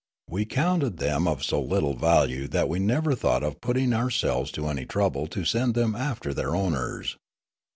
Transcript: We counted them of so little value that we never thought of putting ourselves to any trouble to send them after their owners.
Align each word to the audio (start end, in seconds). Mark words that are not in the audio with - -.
We 0.31 0.45
counted 0.45 0.97
them 0.97 1.27
of 1.27 1.43
so 1.43 1.61
little 1.61 1.93
value 1.93 2.47
that 2.47 2.67
we 2.67 2.79
never 2.79 3.13
thought 3.13 3.43
of 3.43 3.61
putting 3.61 3.93
ourselves 3.93 4.49
to 4.53 4.67
any 4.67 4.83
trouble 4.87 5.27
to 5.27 5.45
send 5.45 5.75
them 5.75 5.93
after 5.93 6.33
their 6.33 6.55
owners. 6.55 7.17